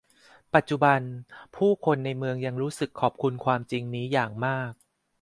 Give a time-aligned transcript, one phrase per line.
[0.53, 1.01] ปัจจุบัน
[1.55, 4.71] ผู้คนในเมืองยังรู้สึกขอบคุณความจริงนี้อย่างมาก